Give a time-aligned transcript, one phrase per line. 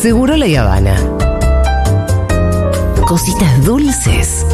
[0.00, 0.94] Seguro la Habana.
[3.04, 4.46] Cositas dulces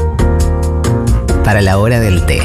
[1.45, 2.41] para la hora del té.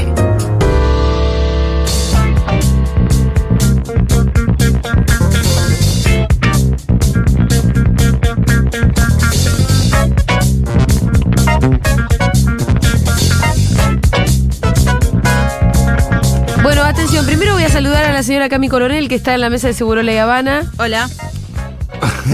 [16.62, 19.48] Bueno, atención, primero voy a saludar a la señora Cami Coronel, que está en la
[19.48, 20.70] mesa de Seguro La Habana.
[20.76, 21.08] Hola.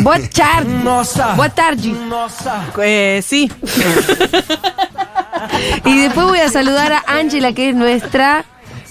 [0.02, 0.84] Buenas tardes.
[1.36, 1.86] Buenas tardes.
[2.82, 3.50] Eh, sí.
[5.84, 8.44] Y después voy a saludar a Ángela, que es nuestra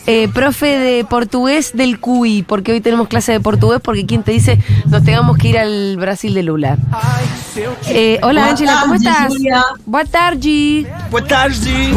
[0.08, 4.32] eh, profe de portugués del CUI, porque hoy tenemos clase de portugués, porque quien te
[4.32, 6.78] dice nos tengamos que ir al Brasil de Lula.
[7.88, 9.28] Eh, hola Boa Ángela, ¿cómo tarde, estás?
[9.30, 9.64] Julia.
[9.86, 10.88] Buenas tardes.
[11.10, 11.94] Boa tarde.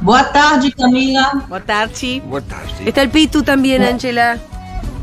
[0.00, 1.44] Boa tarde, Camila.
[1.48, 2.22] Boa tarde.
[2.26, 2.72] Boa tarde.
[2.84, 4.38] Está el Pitu también, Ángela.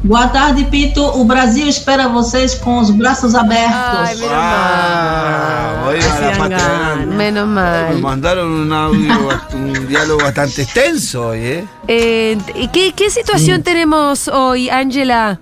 [0.03, 1.03] Boa tarde, Pito.
[1.03, 3.99] O Brasil espera vocês com os braços abertos.
[3.99, 5.83] Ay, menos Ah,
[6.37, 6.49] mal.
[6.49, 7.15] grande.
[7.15, 7.97] Menos Me mal.
[7.99, 11.65] mandaron un audio, un diálogo bastante extenso hoy, ¿eh?
[11.87, 15.37] Eh, ¿y ¿qué, ¿Qué situación tenemos hoy, Ángela?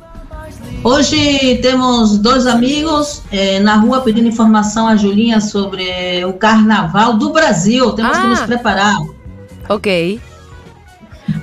[0.83, 7.31] Hoje temos dois amigos eh, na rua pedindo informação a Julinha sobre o carnaval do
[7.31, 7.91] Brasil.
[7.91, 8.21] Temos Ah.
[8.21, 8.97] que nos preparar.
[9.69, 10.19] Ok.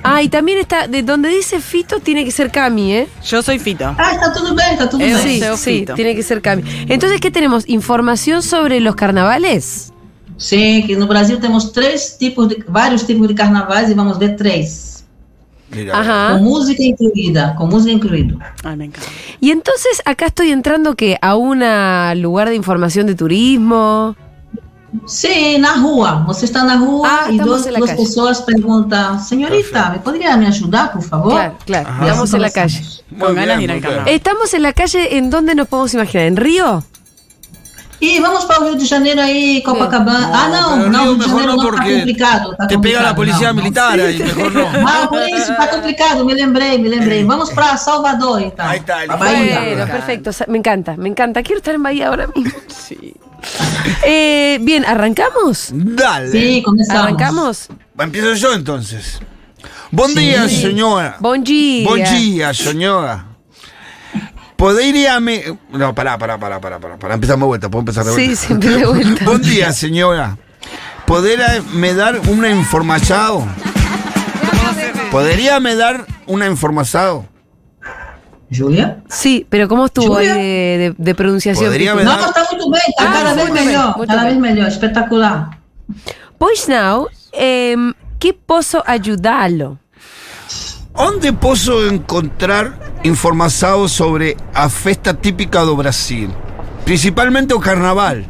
[0.07, 3.07] Ah, y también está, de donde dice Fito tiene que ser Cami, ¿eh?
[3.23, 3.95] Yo soy Fito.
[3.97, 5.39] Ah, está tudo bem, está tudo Eu bem.
[5.39, 5.95] Sí, sí, Fito.
[5.95, 6.63] tiene que ser Cami.
[6.87, 7.67] Entonces, ¿qué tenemos?
[7.67, 9.91] ¿Información sobre los carnavales?
[10.37, 14.35] Sim, que no Brasil temos três tipos de, vários tipos de carnavais e vamos ver
[14.35, 15.05] três.
[15.71, 15.93] Mira.
[15.93, 16.37] Com Ajá.
[16.37, 18.35] música incluída, com música incluída.
[18.63, 19.07] Ay, me encanta.
[19.39, 21.59] Y entonces acá estoy entrando que a un
[22.21, 24.15] lugar de información de turismo.
[25.05, 26.23] Sim, na rua.
[26.27, 27.95] Você está na rua Ah, la duas calle.
[27.95, 31.33] pessoas perguntam: Senhorita, me poderia me ajudar, por favor?
[31.33, 31.89] Claro, claro.
[31.89, 32.05] Ajá.
[32.07, 32.81] Estamos en la calle.
[33.19, 34.05] Con ganas de ir bien, al muy carnaval.
[34.05, 34.15] bien.
[34.15, 36.25] Estamos en la calle, ¿en dónde nos podemos imaginar?
[36.27, 36.83] ¿En Río?
[38.01, 40.29] E vamos para o Rio de Janeiro aí, Copacabana.
[40.33, 42.55] ah, não, pero não, Rio Rio de mejor Janeiro no porque complicado.
[42.57, 44.67] Tá Te pega la complicado, policía militar ahí, mejor no.
[44.85, 47.23] Ah, por isso, tá complicado, me lembrei, me lembrei.
[47.23, 48.65] Vamos para Salvador, então.
[48.67, 49.59] Ahí está, Bahia.
[49.61, 50.29] Bueno, perfecto.
[50.49, 51.41] Me encanta, me encanta.
[51.41, 52.51] Quiero estar en Bahía ahora mismo.
[52.67, 53.15] Sí.
[54.07, 55.69] Eh, bien, ¿arrancamos?
[55.73, 56.31] Dale.
[56.31, 57.03] Sim, começamos.
[57.03, 57.67] ¿Arrancamos?
[57.97, 59.19] Empiezo yo entonces.
[59.91, 61.17] Buen día, señora.
[61.19, 61.87] Bon día.
[61.87, 63.25] Buen día, señora.
[64.57, 65.43] Podría me...
[65.71, 67.13] No, pará, pará, pará, pará, pará, pará.
[67.15, 68.35] Empezamos de vuelta, puedo empezar de Sí, vuelta.
[68.41, 69.25] siempre de vuelta.
[69.25, 70.37] Buen día, señora.
[71.05, 73.45] ¿Podría me dar una información?
[75.11, 77.27] ¿Podría me dar una información?
[78.51, 78.97] Júlia?
[79.09, 80.35] Sí, pero ¿cómo estuvo ahí Julia.
[80.35, 81.65] de, de- de pronunciación?
[81.67, 82.05] Podría Pitu?
[82.05, 84.67] me Não, tá muito bem, tá Ah, cada vez muito melhor, muito cada vez melhor,
[84.67, 85.49] espetacular.
[86.37, 89.77] Pois now, em, ¿qué posso ayudarlo?
[90.95, 92.73] ¿Dónde puedo encontrar
[93.03, 96.29] información sobre a festa típica do Brasil?
[96.85, 98.25] Principalmente o carnaval.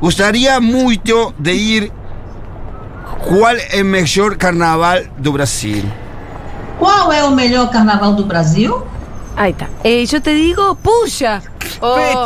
[0.00, 1.92] Gustaría mucho de ir
[3.28, 5.84] cuál es el mejor carnaval do Brasil.
[6.80, 8.82] Qual é o melhor carnaval do Brasil?
[9.36, 9.68] Ahí está.
[9.82, 11.42] Eh, yo te digo, puya.
[11.80, 12.24] Oh,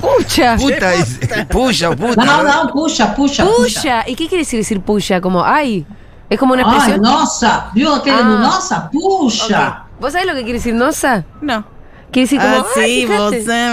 [0.00, 0.56] pucha.
[0.56, 2.24] Puta, es- puya, puta.
[2.24, 3.80] Não, puxa, puxa, puxa.
[3.80, 4.04] Puya.
[4.08, 5.20] ¿Y qué quiere decir decir puya?
[5.20, 5.86] Como, ay.
[6.30, 7.00] Es como una expresión.
[7.00, 8.22] nossa, viu aquele Ah.
[8.22, 8.90] do nossa?
[8.92, 9.84] Puxa.
[9.98, 11.24] ¿Vos sabés lo que quiere decir nosa?
[11.40, 11.64] No.
[12.12, 12.54] Quiere decir como.
[12.56, 13.22] Ah, "Ay, sí, fíjate".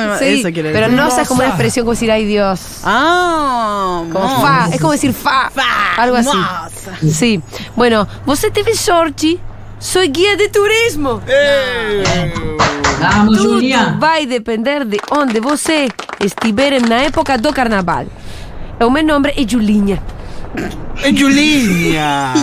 [0.07, 0.95] vos, Sí, eso quiere Pero decir.
[1.01, 1.55] nosa es como una Nosa.
[1.55, 2.59] expresión como decir, ay Dios.
[2.83, 4.69] Ah, Como mo- fa.
[4.73, 5.49] Es como decir fa.
[5.53, 6.37] Fa, Algo así.
[7.11, 7.41] Sí.
[7.75, 9.37] Bueno, vos teve sorte.
[9.79, 11.21] Soy guía de turismo.
[11.27, 12.03] Eh.
[12.99, 13.97] Vamos, Tudo Julián.
[13.99, 15.89] vai depender de onde você
[16.19, 18.05] estiver na época do carnaval.
[18.79, 20.01] O meu nome é Julinha.
[21.03, 22.33] ¡Es Juliña!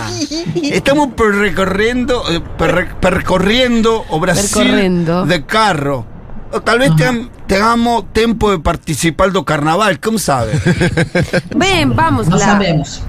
[0.61, 5.25] Estamos percorriendo, eh, perre- percorriendo o Brasil Percorrendo.
[5.25, 6.05] de carro.
[6.51, 10.51] O tal vez ten- tengamos tiempo de participar do carnaval, ¿cómo sabe?
[11.55, 12.45] Ven, vamos Não lá.
[12.45, 13.01] sabemos.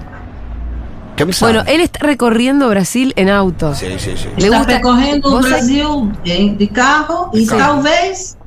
[1.39, 3.73] Bueno, él está recorriendo Brasil en auto.
[3.73, 4.27] Sí, sí, sí.
[4.37, 7.57] Le Está gusta- percorrendo o vos sabés- Brasil de, de carro e carro.
[7.59, 8.37] talvez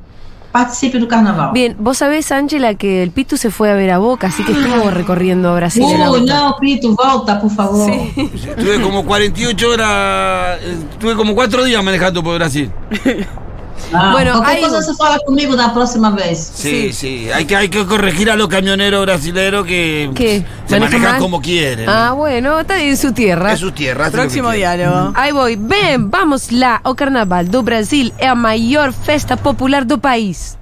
[0.51, 1.51] participe do carnaval.
[1.53, 4.51] Bien, vos sabés, Ángela, que el Pitu se fue a ver a Boca, así que
[4.51, 6.25] estuvo recorriendo Brasil auto.
[6.25, 7.89] não, Pito, volta, por favor.
[7.89, 12.71] Estuve como 48 horas, eh, estuve como 4 días manejando por Brasil.
[13.93, 16.37] Ah, Bueno, aí- coisa você fala comigo na próxima vez.
[16.53, 20.45] Sí, sí, Hay, que, hay que corregir a los camioneros brasileños que ¿Qué?
[20.67, 21.19] se ¿Manejan mal?
[21.19, 21.89] como quieren.
[21.89, 23.51] Ah, bueno, está en su tierra.
[23.53, 24.11] Es su tierra.
[24.11, 25.11] Próximo diálogo.
[25.15, 25.55] Aí voy.
[25.55, 26.81] Bem, vamos lá.
[26.83, 30.57] O Carnaval do Brasil é a maior festa popular do país.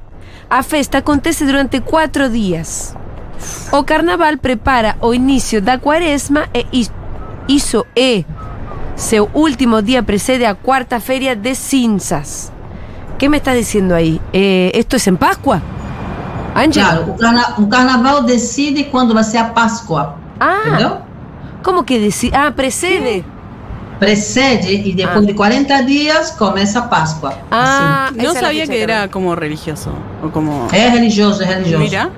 [0.49, 2.95] A festa acontece durante quatro dias.
[3.71, 6.91] O Carnaval prepara o início da quaresma e is-
[7.47, 8.23] isso é.
[8.95, 12.51] Seu último dia precede a quarta-feira de cinzas.
[13.17, 14.21] ¿Qué me estás diciendo ahí?
[14.33, 15.61] Eh, ¿Esto es en Pascua?
[16.55, 16.89] Angela.
[16.89, 20.15] Claro, o, carna- o carnaval decide quando vai ser a Páscoa.
[20.39, 20.97] Ah, Entendeu?
[21.63, 22.33] ¿cómo que decir?
[22.35, 23.23] Ah, precede.
[23.99, 25.27] Precede e depois Ah.
[25.27, 27.33] de 40 dias começa a Páscoa.
[27.51, 29.91] Ah, la sabía fecha que era como religioso.
[30.23, 30.65] O como.
[30.67, 30.77] Assim.
[30.77, 31.83] É religioso, é religioso.
[31.83, 32.09] Mira.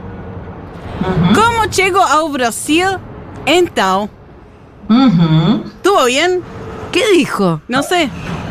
[1.01, 1.33] Uhum.
[1.33, 2.97] ¿Cómo llego ao Brasil?
[3.47, 4.09] Então.
[4.89, 5.63] Uhum.
[5.65, 6.41] ¿Estuvo bien?
[6.91, 7.61] ¿Qué dijo?
[7.69, 8.09] No sé.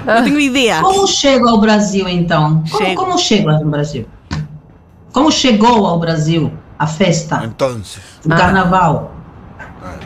[0.10, 0.20] Ah.
[0.20, 0.81] No tengo idea.
[0.81, 2.64] Como chego ao Brasil, então?
[2.70, 2.94] Como, Chego.
[3.05, 4.06] como chego ao Brasil?
[5.12, 8.00] Como chegou ao Brasil a festa, Entonces.
[8.25, 8.37] o Ah.
[8.37, 9.10] carnaval?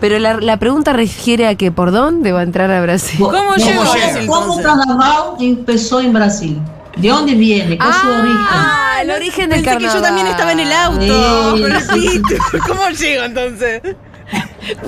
[0.01, 3.19] Pero la, la pregunta refiere a que por dónde va a entrar a Brasil.
[3.21, 4.07] ¿Cómo llegó a llega?
[4.13, 4.65] Brasil, Como o entonces?
[4.67, 6.61] carnaval começou em Brasil?
[6.97, 7.79] De onde viene?
[7.79, 8.37] Qual su origen?
[8.51, 9.97] Ah, el origen del Pensé que carnaval.
[9.97, 11.57] yo también estaba en el auto.
[11.57, 12.09] Sí.
[12.11, 12.23] sí,
[12.69, 13.81] ¿Cómo llego entonces?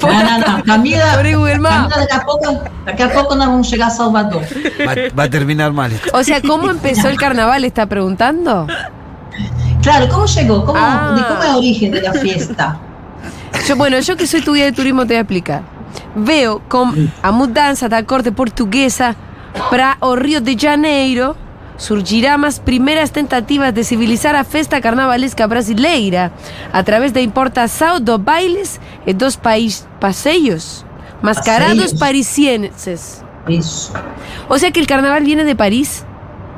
[0.00, 0.62] Não, não, não.
[0.62, 4.42] Camila, daqui a pouco, daqui a pouco nós vamos chegar a Salvador.
[4.42, 6.10] Va, va a terminar mal esto.
[6.16, 7.64] O sea, ¿cómo empezó el carnaval?
[7.64, 8.66] ¿Está preguntando?
[9.82, 10.64] Claro, como chegou?
[10.64, 11.14] Como, Ah.
[11.16, 12.78] De como é a origem da festa?
[13.66, 15.62] Yo, bueno, yo que soy tu guía de turismo te voy a explicar.
[16.16, 16.92] Veo com
[17.22, 19.14] a mudança da corte portuguesa
[19.70, 21.36] para o Rio de Janeiro
[21.76, 26.32] surgirán as primeiras tentativas de civilizar a festa carnavalesca brasileira
[26.72, 30.84] a través da importação dos bailes e dos país passeios
[31.22, 33.24] mascarados parisienses.
[33.48, 33.92] Isso.
[34.48, 36.04] O sea que el carnaval viene de París.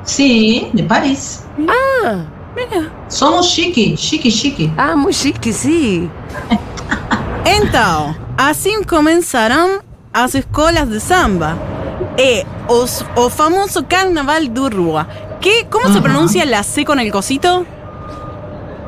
[0.04, 1.44] Sim, de Paris.
[1.68, 2.24] Ah,
[3.08, 4.72] Somos chique, chique, chique.
[4.76, 6.08] ah, muy chique, sí.
[7.44, 9.80] Então, assim começaram
[10.12, 11.75] as escolas de samba.
[12.18, 15.06] E os, o famoso carnaval do Rua.
[15.40, 17.66] Que, ¿Cómo se pronuncia la C con el cosito?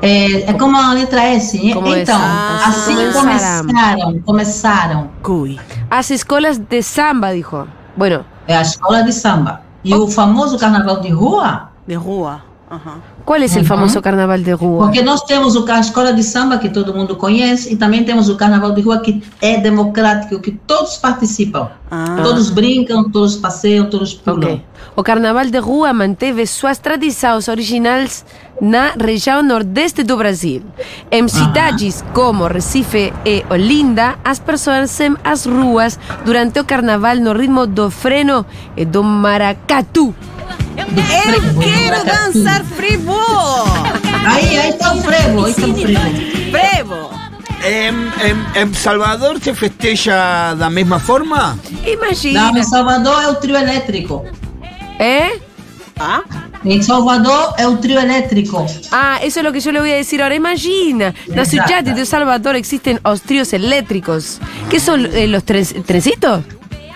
[0.00, 1.58] É, é como a letra S.
[1.72, 2.18] Como então.
[2.20, 3.66] Ah, assim começaram.
[3.66, 4.22] começaram.
[4.24, 5.10] Começaram.
[5.22, 5.58] Cuy.
[5.90, 7.66] As escolas de samba, dijo.
[7.96, 9.60] Bueno, É a escola de samba.
[9.84, 12.42] E o famoso carnaval de rua, De Rua.
[13.24, 14.86] ¿Cuál es el famoso carnaval de Rua?
[14.86, 18.28] porque nós temos o, a escola de samba, que todo mundo conhece, e também temos
[18.28, 21.68] o carnaval de rua, que é democrático, que todos participam.
[21.90, 22.20] Ah.
[22.22, 24.38] Todos brincam, todos passeiam, todos pulam.
[24.38, 24.62] Ok.
[24.96, 28.24] O Carnaval de Rua manteve suas tradições originais
[28.60, 30.62] na região nordeste do Brasil.
[31.10, 37.32] Em cidades como Recife e Olinda, as pessoas sem as ruas durante o carnaval no
[37.32, 38.44] ritmo do freno
[38.76, 40.14] e do maracatu.
[40.76, 43.14] Eu frevo, quero dançar frevo!
[44.26, 46.50] Aí, aí está o frevo, está o frevo.
[46.50, 47.10] Frevo!
[47.64, 51.58] ¿En, en- en Salvador se festeja da misma forma?
[51.84, 52.52] Imagina.
[52.52, 54.24] Não, em Salvador é o trio elétrico.
[54.98, 55.40] ¿Eh?
[55.98, 56.22] Ah,
[56.64, 58.66] Em Salvador é o trio elétrico.
[58.90, 60.34] Ah, eso es lo que yo le voy a decir ahora.
[60.34, 61.50] Imagina, na Exacto.
[61.50, 64.40] cidade de Salvador existen os tríos eléctricos.
[64.68, 66.42] ¿Qué son eh, los tres, trencitos?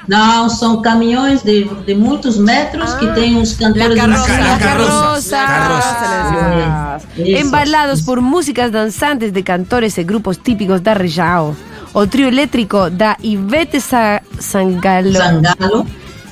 [0.09, 7.01] Não, são caminhões de, de muitos metros que tem os cantores La carroza, la carroza.
[7.17, 11.55] Embalados por músicas dançantes de cantores e grupos típicos da região.
[11.95, 15.87] O trio elétrico da Ivete Sa Sangalo Zangalo.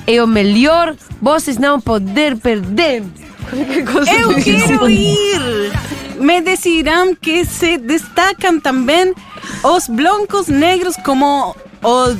[0.07, 3.03] É o melhor, vocês não poder perder.
[3.51, 5.71] Eu quero ir!
[6.19, 9.13] Me decirán que se destacan también
[9.63, 12.15] os blancos negros como o,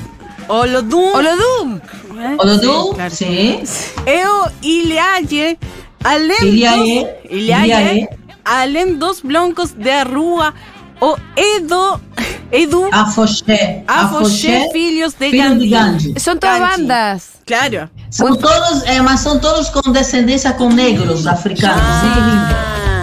[0.48, 1.14] Olodum.
[1.14, 1.80] Olodum!
[2.20, 2.36] ¿eh?
[2.38, 3.62] Olodum, Sí.
[4.06, 5.58] Eu Iliaye,
[6.04, 8.10] além Iliaye, dos, Iliaye, Iliaye.
[8.44, 10.54] além dos blancos de rua,
[11.00, 12.02] o Edo,
[12.52, 13.84] Edu, Afoxé.
[13.88, 15.66] Afoxé, filhos de filho Gandhi.
[15.66, 16.20] de Gandhi.
[16.20, 16.82] Son todas Gandhi.
[16.88, 17.30] bandas.
[17.46, 17.90] Claro.
[18.10, 21.82] São todos, é, mas são todos com descendência com negros africanos.
[22.04, 22.56] Muito lindo.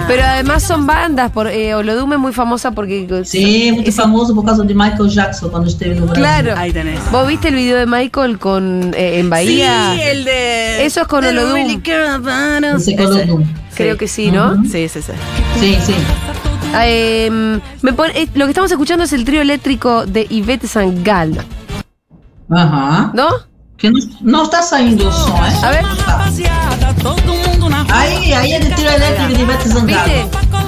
[0.07, 1.31] Pero además son bandas.
[1.33, 3.01] Por, eh, Olodum es muy famosa porque.
[3.01, 6.23] Muito Esse- famoso por causa de Michael Jackson quando esteve no Brasil.
[6.23, 6.55] Claro.
[6.57, 6.99] Ahí tenés.
[7.11, 9.93] ¿Vos viste el video de Michael con eh, en Bahía?
[9.95, 10.87] Sí, el de.
[10.87, 11.55] Eso es con Olodum.
[11.55, 11.81] really.
[13.75, 14.63] Creo que sí, ¿no?
[14.65, 15.13] Sí, sí, sí.
[15.61, 15.95] Sim, sim.
[16.75, 17.31] Eh,
[17.83, 21.43] me pone- eh, lo que estamos escuchando es el trío eléctrico de Ivete Sangalo,
[22.51, 23.11] Aham.
[23.15, 23.29] ¿no?
[23.79, 25.67] Que não, não está saindo o som, é?
[25.67, 25.85] A ver.
[27.91, 30.13] Aí, aí é de tiro elétrico de Ivete Zangalo.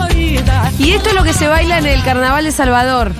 [0.09, 0.83] ¿Viste?
[0.83, 3.13] Y esto es lo que se baila en el Carnaval de Salvador.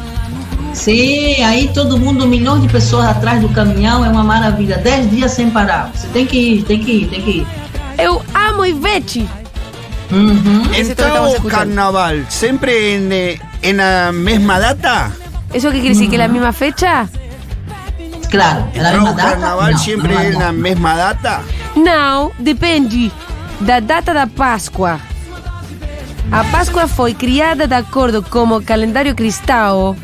[0.73, 4.79] Sim, aí todo mundo, milhões de pessoas atrás do caminhão, é uma maravilha.
[4.79, 5.91] Dez dias sem parar.
[5.95, 7.47] Você tem que ir, tem que ir, tem que ir.
[7.99, 9.29] Eu amo Ivete.
[10.11, 10.63] Uhum.
[10.73, 11.59] Ese ¿En es todo lo que estamos todo escuchando.
[11.59, 15.11] carnaval siempre en, eh, en la misma data?
[15.53, 16.09] ¿Eso qué quiere decir?
[16.09, 17.09] ¿Que es la misma fecha?
[18.31, 19.31] Claro, ¿En mesma todo data?
[19.31, 20.53] carnaval siempre não é en la data.
[20.53, 21.41] misma data?
[21.77, 23.11] Não, depende
[23.61, 25.01] da data da Páscoa.
[26.31, 29.97] A Páscoa foi criada de acordo com o calendário cristão,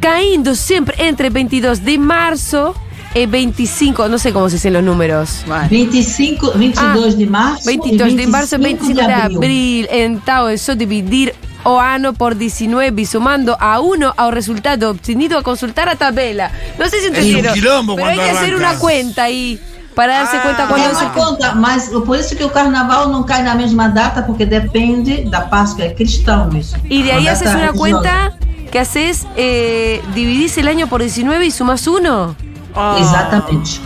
[0.00, 2.74] caindo sempre entre 22 de março
[3.14, 5.44] e 25, não sei como se dizem os números.
[5.46, 5.68] Vale.
[5.68, 7.64] 25, 22 de março.
[7.66, 9.38] 22 e de março e 25 de abril.
[9.38, 9.86] abril.
[9.90, 15.38] Então é só dividir o ano por 19 y sumando a uno al resultado obtenido
[15.38, 16.50] a consultar a tabela.
[16.78, 17.54] No sé si entendieron.
[17.54, 19.58] quilombo pero hay que hacer una cuenta ahí
[19.94, 21.06] para darse cuenta É cuando uma se...
[21.18, 25.42] conta, mas por isso que o carnaval não cai na mesma data, porque depende da
[25.42, 26.74] Páscoa, é cristão isso.
[26.90, 27.78] Y de ahí Uma haces religiosa.
[27.78, 28.36] cuenta
[28.72, 32.34] que haces, eh, dividís el año por 19 y sumas uno.
[32.74, 32.96] Ah.
[32.98, 33.80] Exatamente.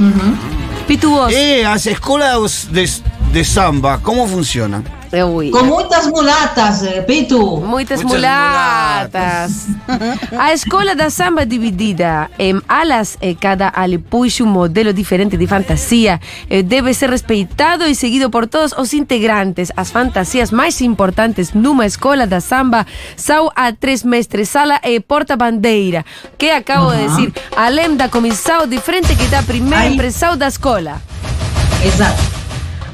[0.00, 0.36] Uhum.
[0.86, 1.32] Pitu vos.
[1.32, 2.90] Eh, las escuelas de,
[3.32, 4.84] de samba, ¿cómo funcionan?
[5.22, 5.50] Uy.
[5.50, 7.58] Com muitas mulatas, eh, Pitu.
[7.58, 9.66] Muitas Muchas mulatas.
[10.38, 15.46] A escola da samba dividida em alas, eh, cada ale puxa um modelo diferente de
[15.46, 16.20] fantasia.
[16.48, 19.70] Eh, debe ser respeitado e seguido por todos os integrantes.
[19.76, 26.04] As fantasias mais importantes numa escola da samba são a tres mestres sala e porta-bandeira.
[26.38, 30.48] Que acabo de decir, além da comissão de frente que dá a primeira impressão da
[30.48, 31.00] escola.
[31.84, 32.33] Exato.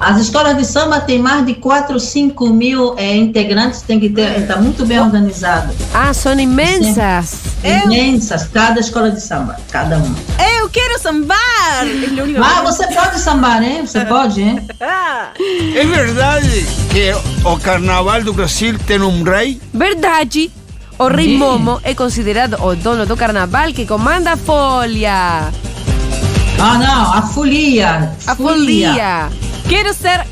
[0.01, 4.41] As escolas de samba têm mais de 4, 5 mil eh, integrantes, tem que ter,
[4.41, 5.75] está muito bem organizado.
[5.93, 7.35] Ah, são imensas.
[7.63, 10.17] Imensas, cada escola de samba, cada uma.
[10.59, 11.37] Eu quero sambar!
[12.43, 13.87] Ah, que- você pode sambar, hein?
[13.87, 14.67] Você pode, hein?
[14.81, 15.33] Ah.
[15.39, 16.41] ¿Es verdad
[16.91, 17.13] que
[17.45, 19.61] o Carnaval do Brasil tiene un rey?
[19.75, 20.51] Verdade.
[20.99, 21.37] O rei Sim.
[21.39, 25.51] Momo é considerado o dono do carnaval que comanda a folha.
[26.59, 28.11] Ah, não, a folia.
[28.27, 29.29] A folia.
[29.71, 30.27] Quiero ser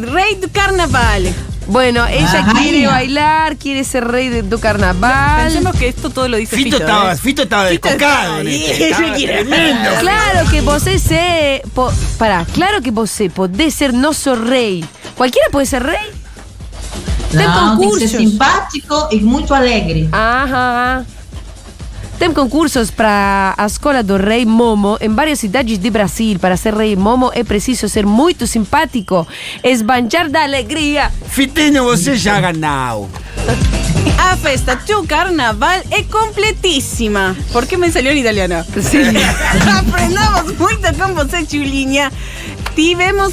[0.00, 1.24] rey do carnaval.
[1.66, 5.46] Bueno, ella quiere bailar, quiere ser rey de tu carnaval.
[5.46, 6.76] Pensemos que esto todo lo dice Fito, Fito.
[6.78, 7.16] estaba, ¿eh?
[7.16, 8.38] Fito estaba Fito descocado.
[8.38, 8.92] en este,
[9.26, 9.90] tremendo.
[9.98, 10.84] Claro que vos
[11.74, 14.84] po, pará, claro que vos podés ser no sos rey.
[15.16, 16.06] Cualquiera puede ser rey.
[17.32, 18.10] Tem que ser concursos.
[18.12, 20.08] simpático e muito alegre.
[20.12, 21.04] Ajá.
[22.20, 26.38] Tem concursos para a escola do rei Momo em várias cidades de Brasil.
[26.38, 29.26] Para ser rei Momo é preciso ser muito simpático,
[29.64, 31.10] esbanjar da alegria.
[31.30, 33.08] Fitinho, você já ganhou.
[34.18, 37.34] A festa tu carnaval é completíssima.
[37.54, 38.66] ¿Por qué me salió en italiano?
[38.82, 39.00] Sí.
[39.78, 42.12] Aprendamos muito com você, Chulinha.
[42.76, 43.32] Tivemos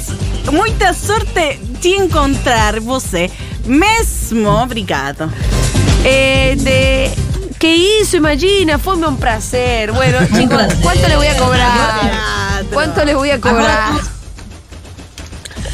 [0.50, 3.30] muita sorte de encontrar você.
[3.66, 5.30] Mesmo, obrigado.
[6.06, 7.27] Eh, de
[7.58, 9.92] que hizo, imagina, fue un placer.
[9.92, 10.62] Bueno, chicos.
[10.82, 12.64] ¿cuánto le voy a cobrar?
[12.72, 13.90] ¿Cuánto les voy a cobrar?
[13.90, 14.18] Agora,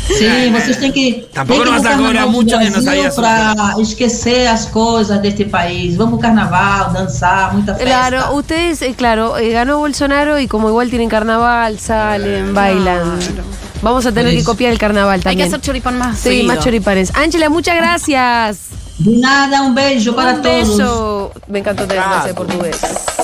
[0.07, 1.29] Sim, vocês têm que.
[1.33, 4.67] Tampouco tem que ir não pro vas a cobrar Carnaval do muito, pra esquecer as
[4.67, 5.97] coisas deste país.
[5.97, 7.89] Vamos carnaval, dançar, muita festa.
[7.89, 13.19] Claro, ustedes, eh, claro, eh, ganó Bolsonaro y como igual tienen carnaval, salen, bailan.
[13.81, 15.49] Vamos a tener que copiar el carnaval Hay que también.
[15.49, 16.19] hacer choripán más.
[16.19, 17.11] Sí, más choripanes.
[17.15, 18.59] Ángela, muchas gracias.
[19.05, 20.69] De nada, um beijo para Un todos.
[20.79, 21.33] beso.
[21.47, 22.81] Me encantó tener de portugués.